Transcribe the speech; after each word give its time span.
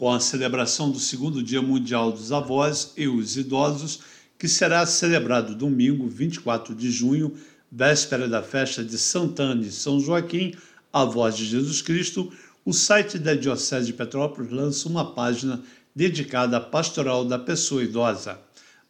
com 0.00 0.10
a 0.10 0.18
celebração 0.18 0.90
do 0.90 0.98
segundo 0.98 1.42
Dia 1.42 1.60
Mundial 1.60 2.10
dos 2.10 2.32
Avós 2.32 2.94
e 2.96 3.06
os 3.06 3.36
Idosos, 3.36 4.00
que 4.38 4.48
será 4.48 4.86
celebrado 4.86 5.54
domingo, 5.54 6.08
24 6.08 6.74
de 6.74 6.90
junho, 6.90 7.34
véspera 7.70 8.26
da 8.26 8.42
festa 8.42 8.82
de 8.82 8.96
Santana 8.96 9.60
e 9.62 9.70
São 9.70 10.00
Joaquim, 10.00 10.54
a 10.90 11.04
voz 11.04 11.36
de 11.36 11.44
Jesus 11.44 11.82
Cristo, 11.82 12.32
o 12.64 12.72
site 12.72 13.18
da 13.18 13.34
Diocese 13.34 13.88
de 13.88 13.92
Petrópolis 13.92 14.50
lança 14.50 14.88
uma 14.88 15.12
página 15.12 15.60
dedicada 15.94 16.56
à 16.56 16.60
pastoral 16.60 17.22
da 17.22 17.38
pessoa 17.38 17.84
idosa, 17.84 18.38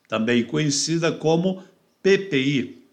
também 0.07 0.45
conhecida 0.45 1.11
como 1.11 1.61
PPI. 2.05 2.85